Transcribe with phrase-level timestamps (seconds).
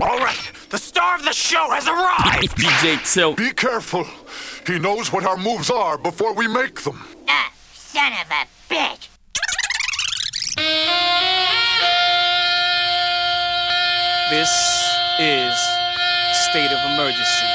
[0.00, 2.56] All right, the star of the show has arrived!
[2.58, 3.36] DJ Tilt.
[3.36, 4.04] Be careful.
[4.66, 7.00] He knows what our moves are before we make them.
[7.28, 9.08] Ah, son of a bitch!
[14.30, 14.50] This
[15.20, 15.54] is
[16.50, 17.53] State of Emergency.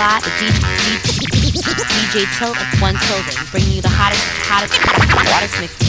[0.00, 0.56] Lot, DJ,
[1.84, 5.79] DJ Tilt of One Clothing, bringing you the hottest, hottest, hottest mix.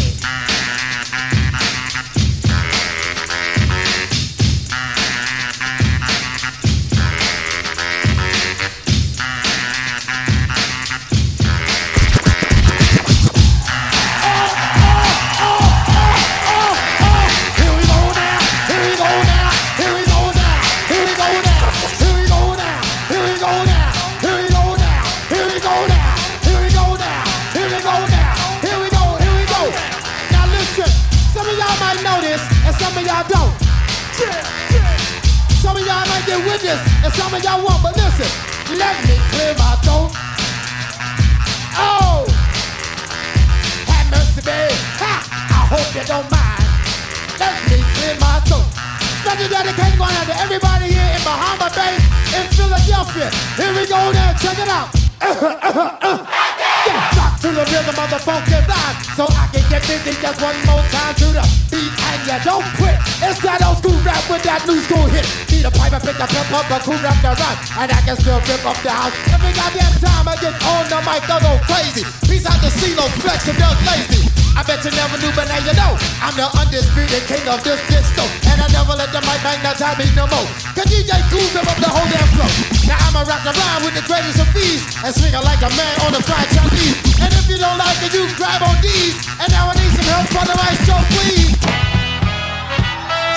[57.66, 58.98] the rhythm of the funky vibe.
[59.14, 62.66] So I can get busy just one more time to the beat and you don't
[62.78, 62.98] quit.
[63.22, 65.26] It's that old school rap with that new school hit.
[65.52, 67.60] Need a pipe and pick the pimp up, a cool rap the rhyme.
[67.78, 69.14] And I can still rip up the house.
[69.30, 72.04] Every goddamn time I get on the mic, I go crazy.
[72.26, 74.31] Peace out to see no flex and they're lazy.
[74.56, 75.96] I bet you never knew, but now you know.
[76.20, 78.28] I'm the undisputed king of this disco.
[78.52, 80.48] And I never let the mic bang that time no more.
[80.76, 82.52] Cause DJ Kool up the whole damn flow.
[82.84, 84.84] Now I'ma rock around with the greatest of these.
[85.08, 87.00] And swing like a man on the fried Chinese.
[87.24, 89.16] And if you don't like it, you grab on these.
[89.40, 91.56] And now I need some help for the right show, please.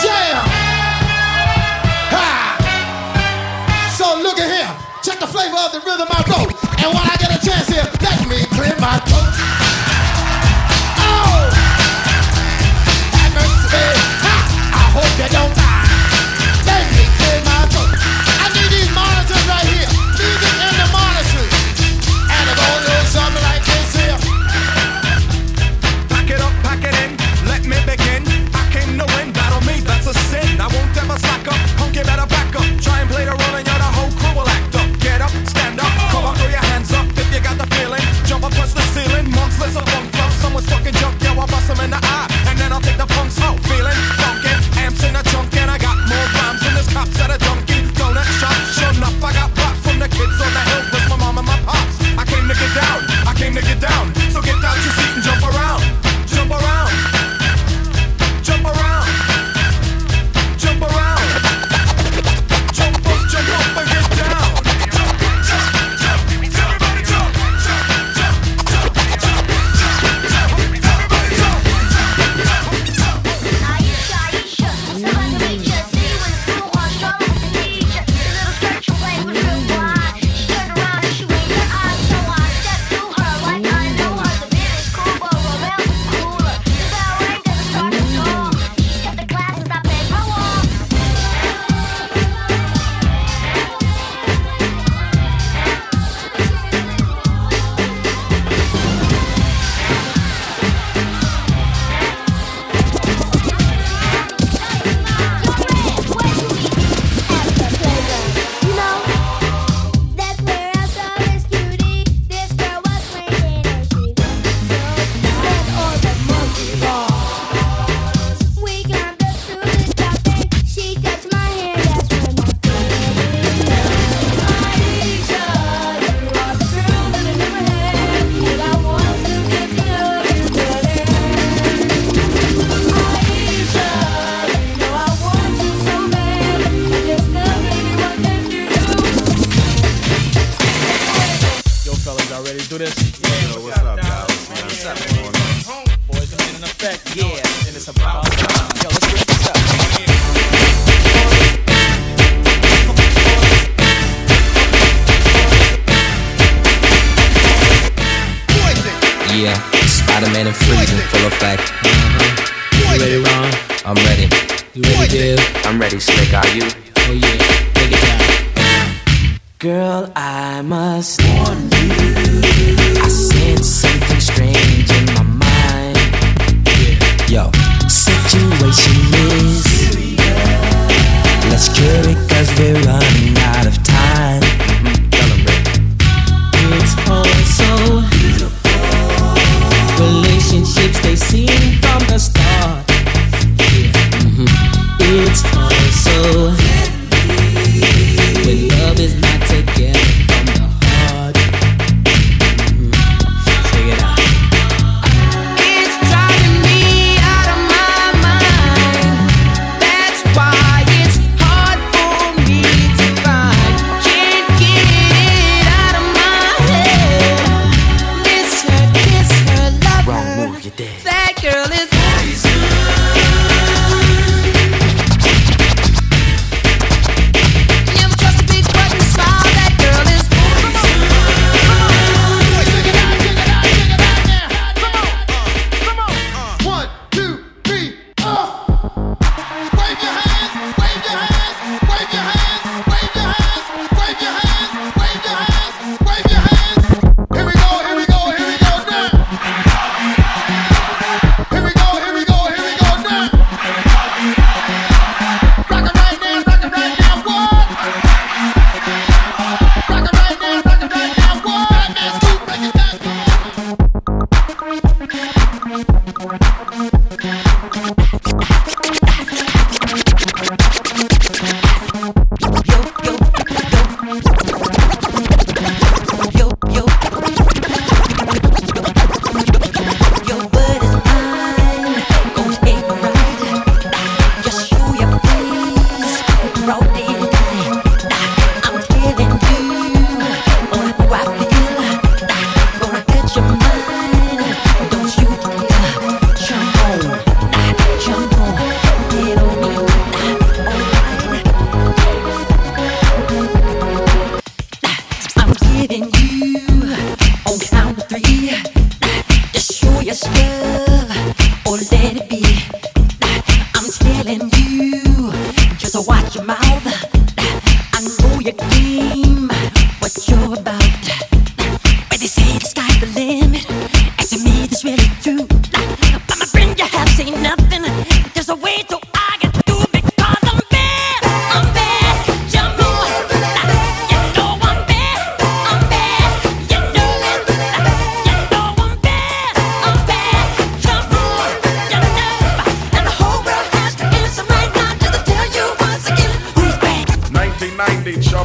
[0.02, 0.34] Jam!
[2.10, 2.28] Ha!
[3.94, 4.72] So look at here.
[5.06, 6.50] Check the flavor of the rhythm I wrote.
[6.82, 9.33] And when I get a chance here, let me clear my throat.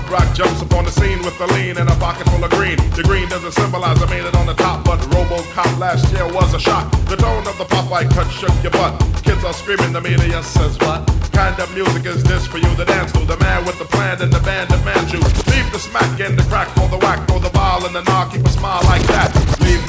[0.10, 2.78] Rock jumps upon the scene with the lean and a pocket full of green.
[2.98, 6.52] The green doesn't symbolize I made it on the top, but RoboCop last year was
[6.56, 6.90] a shock.
[7.06, 8.98] The tone of the Popeye cut shook your butt.
[9.24, 11.06] Kids are screaming, the media says what?
[11.32, 13.20] Kind of music is this for you to dance to?
[13.20, 15.20] The man with the plan and the band demand you.
[15.54, 18.32] Leave the smack and the crack for the whack, throw the ball and the knock,
[18.32, 19.39] keep a smile like that.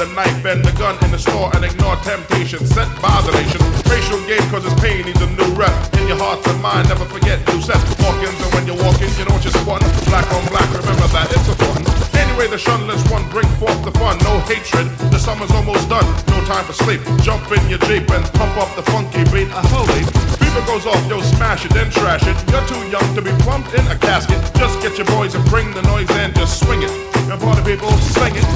[0.01, 3.61] The knife and the gun in the store and ignore temptation set by the nation.
[3.85, 5.77] Racial game cause it's pain needs a new rep.
[6.01, 7.85] In your heart and mind, never forget new sets.
[8.01, 9.85] Hawkins and when you're walking, you don't just one.
[10.09, 11.85] Black on black, remember that it's a fun.
[12.17, 14.17] Anyway, the shunless one bring forth the fun.
[14.25, 16.09] No hatred, the summer's almost done.
[16.33, 17.05] No time for sleep.
[17.21, 19.53] Jump in your Jeep and pump up the funky beat.
[19.53, 20.01] A holy.
[20.41, 22.41] Fever goes off, yo, smash it, then trash it.
[22.49, 24.41] You're too young to be plumped in a casket.
[24.57, 26.93] Just get your boys and bring the noise and just swing it.
[27.29, 28.49] And party people, sing it.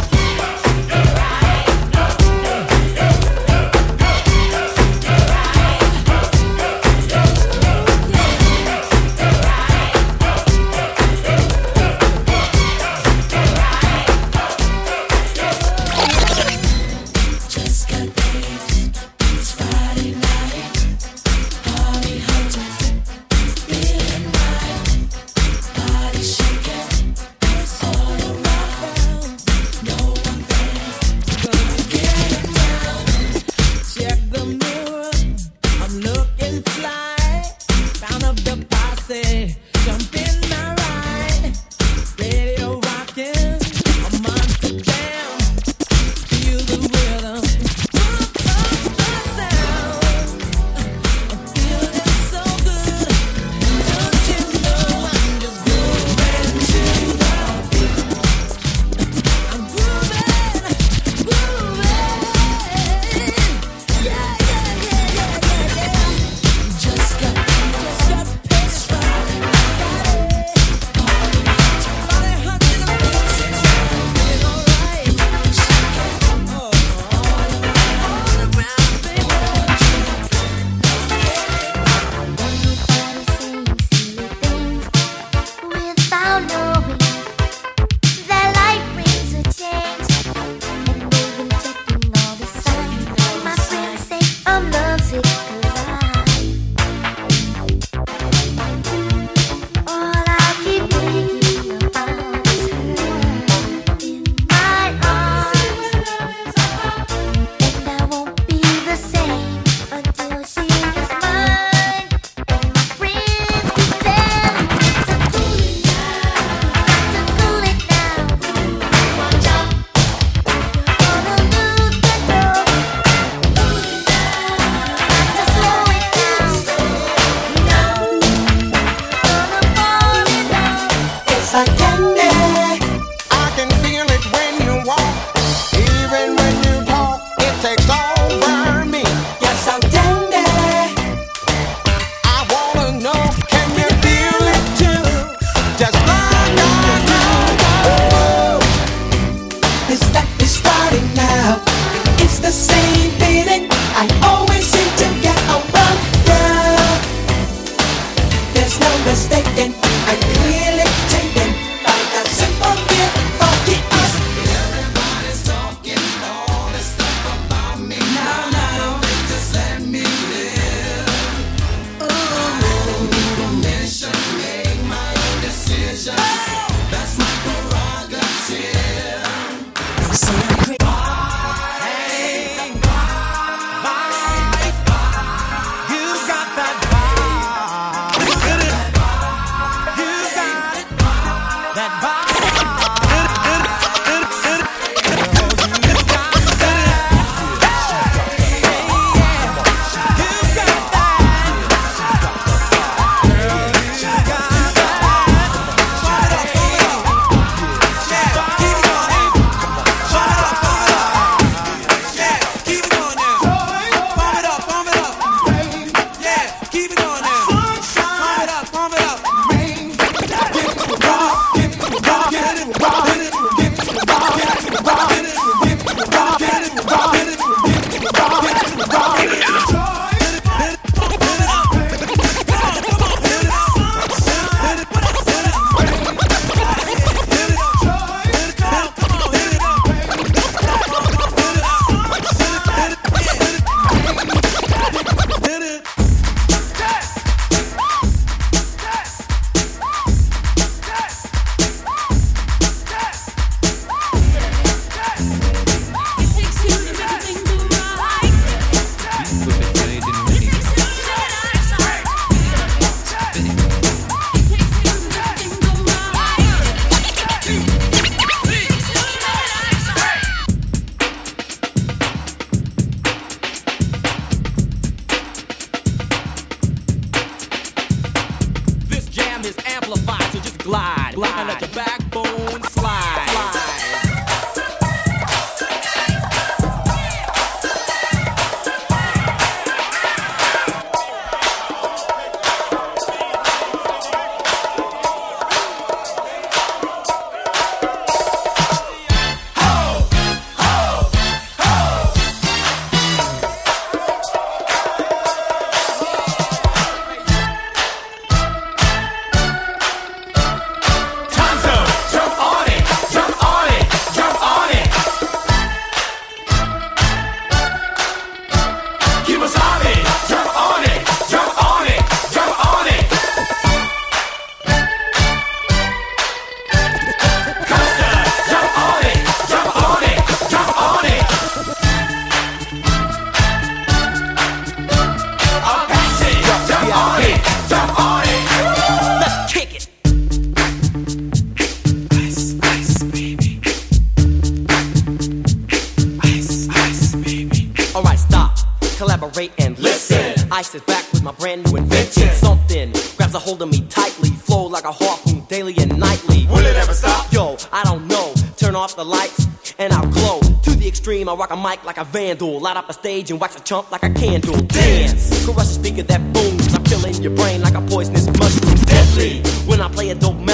[361.35, 362.61] I rock a mic like a vandal.
[362.61, 364.55] Light up a stage and wax a chump like a candle.
[364.67, 365.45] Dance!
[365.45, 366.73] Caress a speaker that booms.
[366.73, 368.77] I'm killing your brain like a poisonous mushroom.
[368.87, 369.41] Deadly!
[369.67, 370.54] When I play a dope melody.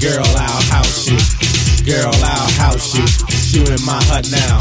[0.00, 1.16] Girl, I'll house you.
[1.86, 3.60] Girl, I'll house you.
[3.60, 4.58] You in my hut now.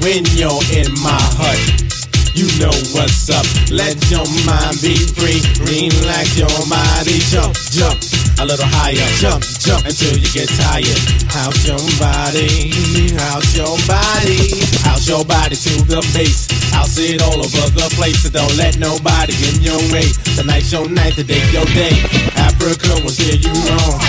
[0.00, 1.91] When you're in my hut
[2.34, 3.46] you know what's up.
[3.70, 7.98] Let your mind be free, relax your body, jump, jump
[8.40, 10.98] a little higher, jump, jump until you get tired.
[11.30, 12.74] House your body,
[13.14, 16.50] house your body, house your body to the base.
[16.72, 20.08] House it all over the place, so don't let nobody in your way.
[20.34, 21.94] Tonight's your night, today your day.
[22.34, 24.00] Africa will steer you wrong.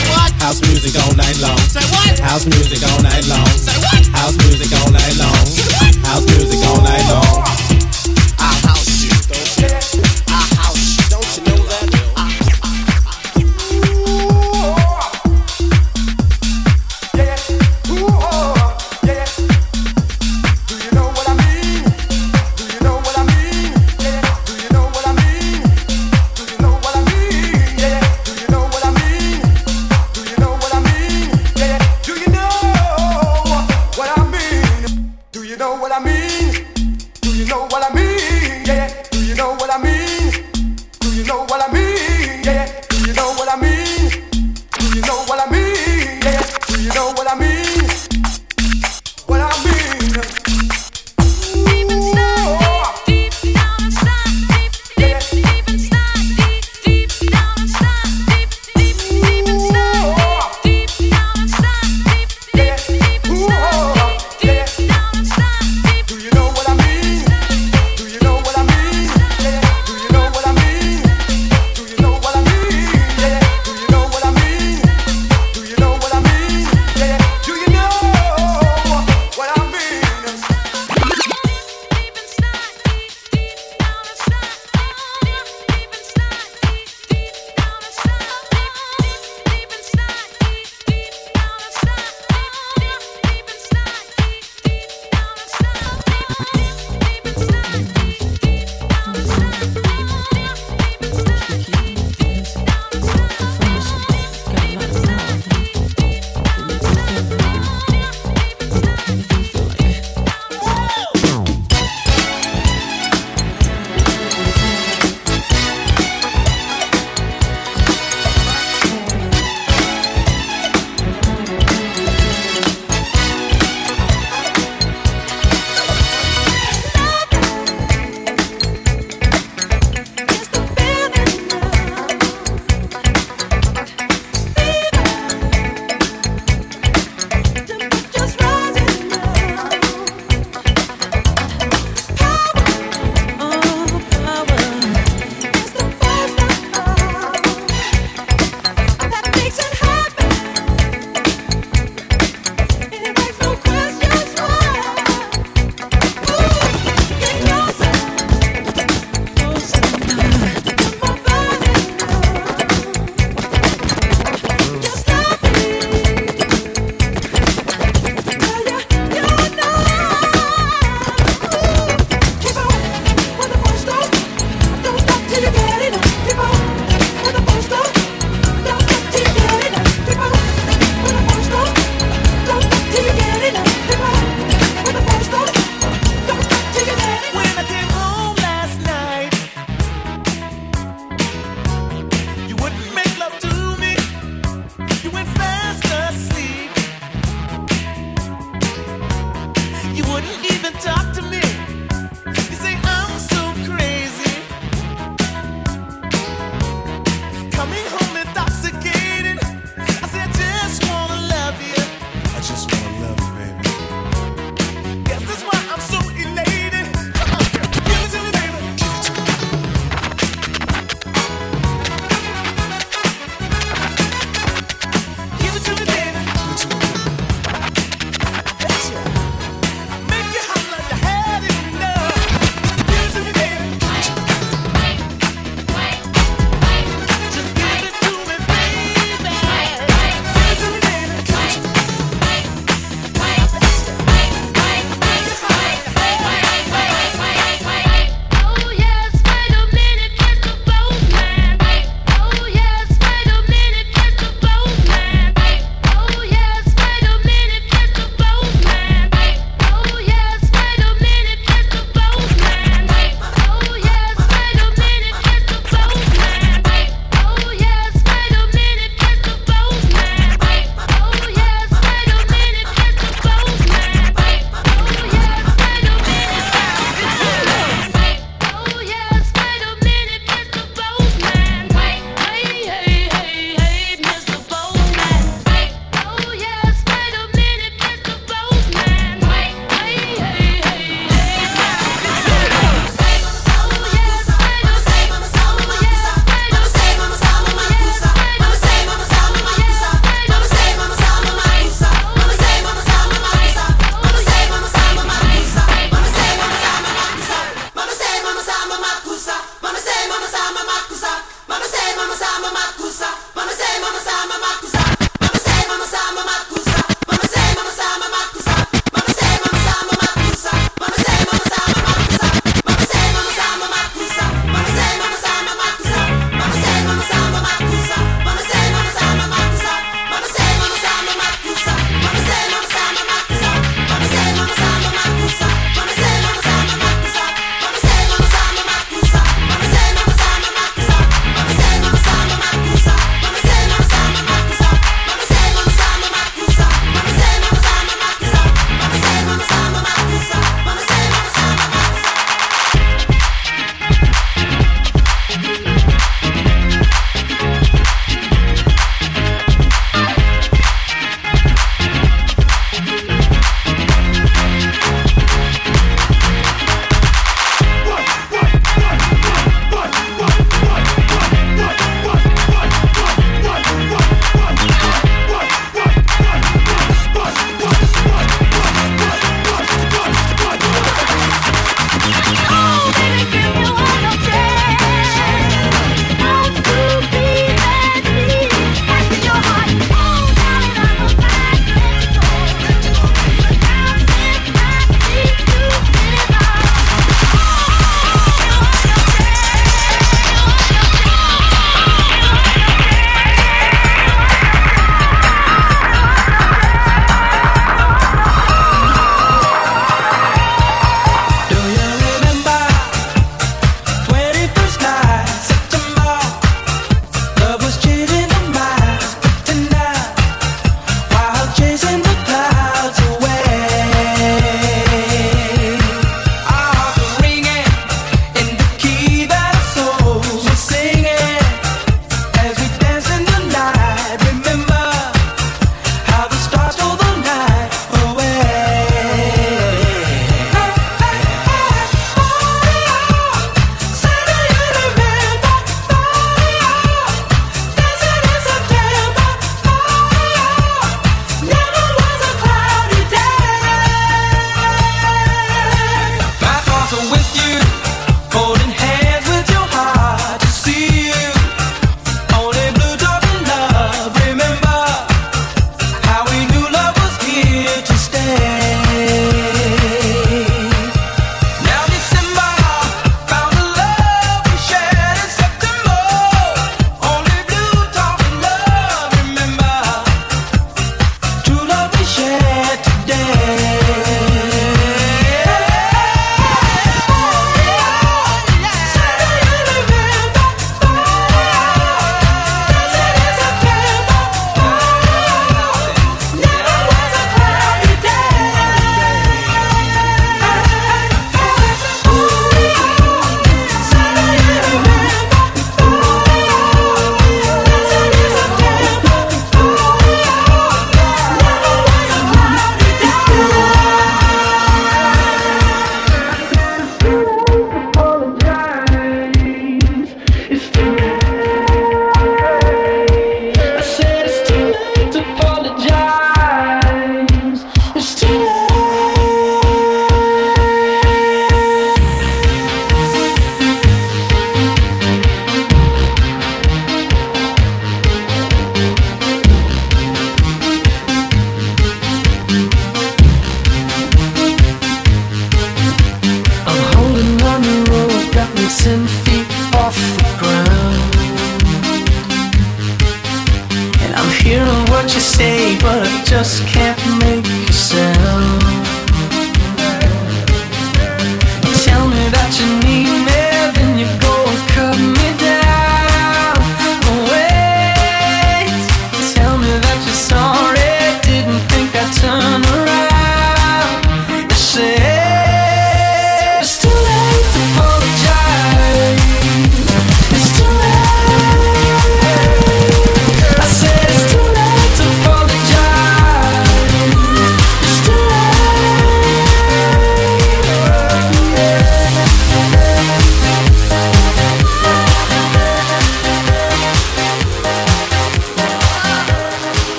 [0.42, 1.60] House music all night long.
[1.70, 2.18] Say what?
[2.20, 3.48] House music all night long.
[3.60, 4.02] Say what?
[4.18, 5.46] House music all night long.
[6.08, 7.62] House music all night long.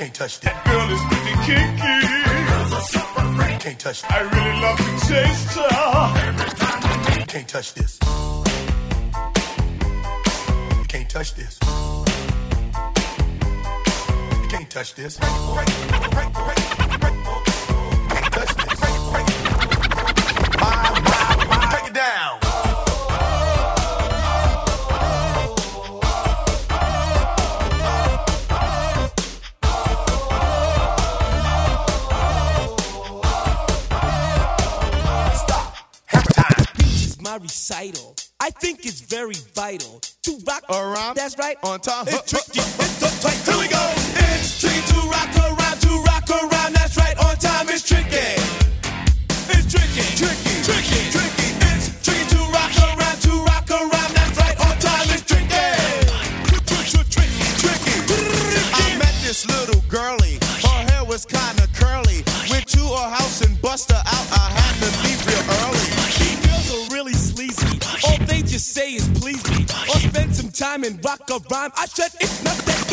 [0.00, 0.64] Can't touch that.
[0.64, 2.00] That girl is pretty kinky.
[2.48, 3.60] Girls are super freak.
[3.60, 4.12] Can't touch that.
[4.12, 5.68] I really love to chase her.
[6.24, 7.28] Every time I meet.
[7.28, 7.98] Can't touch this.
[10.78, 11.58] You can't touch this.
[14.40, 15.18] You can't touch this.
[15.18, 15.36] Can't
[18.32, 18.80] touch this.
[21.70, 22.49] Break it down.
[37.50, 38.14] recital.
[38.38, 41.16] I think it's very vital to rock around.
[41.16, 41.56] That's right.
[41.64, 42.06] On top.
[42.08, 42.60] It's tricky.
[42.60, 43.34] It's tight.
[43.44, 43.99] Here we go.
[71.18, 71.72] a rhyme.
[71.76, 72.89] I said it's not that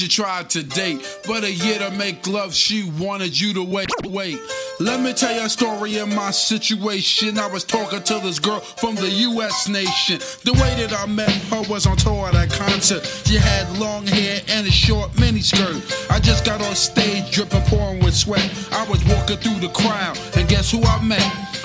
[0.00, 3.62] that you tried to date, but a year to make love, she wanted you to
[3.62, 3.88] wait?
[4.04, 4.38] Wait,
[4.78, 7.38] let me tell you a story of my situation.
[7.38, 9.68] I was talking to this girl from the U.S.
[9.68, 10.18] nation.
[10.44, 13.04] The way that I met her was on tour at a concert.
[13.26, 16.10] She had long hair and a short miniskirt.
[16.10, 18.48] I just got on stage, dripping, pouring with sweat.
[18.72, 21.49] I was walking through the crowd, and guess who I met?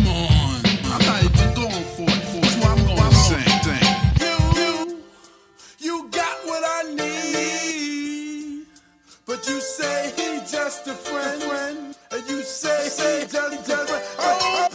[0.00, 0.54] Just a
[2.84, 3.84] friend, friend.
[4.20, 4.96] and
[5.78, 8.66] you got what I need.
[9.26, 14.02] But you say he's just a friend, and you say just a friend.
[14.18, 14.68] Oh,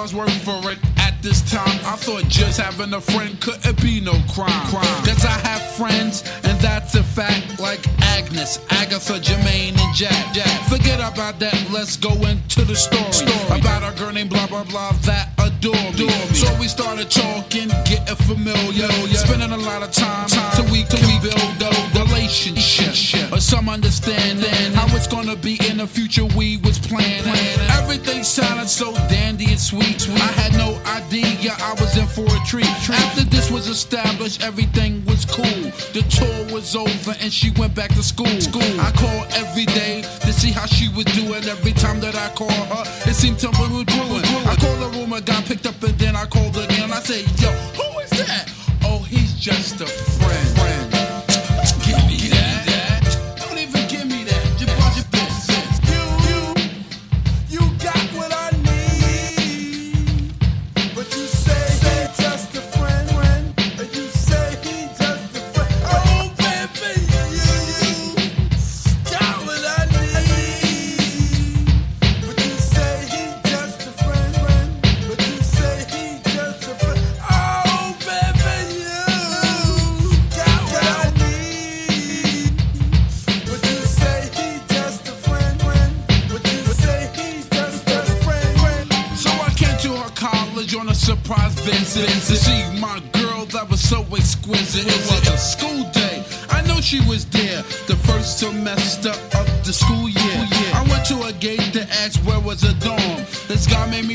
[0.00, 0.89] Blah's word for it.
[1.20, 4.66] At this time, I thought just having a friend couldn't be no crime.
[4.72, 5.04] crime.
[5.04, 7.80] Cause I have friends, and that's a fact, like
[8.16, 10.32] Agnes, Agatha, Jermaine, and Jack.
[10.32, 10.48] Jack.
[10.70, 13.36] Forget about that, let's go into the story.
[13.50, 16.08] About a girl named blah blah blah that adore me.
[16.32, 20.96] So we started talking, getting familiar, spending a lot of time time to we, to
[21.04, 23.30] we build a relationship.
[23.30, 27.28] Or some understanding how it's gonna be in the future we was planning.
[27.76, 30.08] Everything sounded so dandy and sweet.
[30.08, 32.66] I had no idea I was in for a treat.
[32.66, 35.44] After this was established, everything was cool.
[35.92, 38.40] The tour was over and she went back to school.
[38.40, 38.62] School.
[38.80, 41.42] I called every day to see how she was doing.
[41.44, 44.24] Every time that I called her, it seemed something was brewing.
[44.46, 46.92] I called the room, oh I got picked up, and then I called again.
[46.92, 48.48] I said, Yo, who is that?
[48.84, 50.49] Oh, he's just a friend.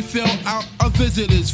[0.05, 1.49] Fill out a visitor's